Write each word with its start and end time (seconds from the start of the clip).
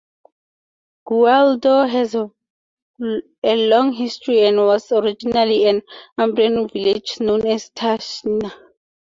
Gualdo 1.05 1.85
has 1.87 2.15
a 2.15 2.31
long 3.67 3.93
history 3.93 4.47
and 4.47 4.57
was 4.57 4.91
originally 4.91 5.67
an 5.67 5.83
Umbrian 6.17 6.67
village 6.69 7.19
known 7.19 7.45
as 7.45 7.69
Tarsina. 7.69 8.51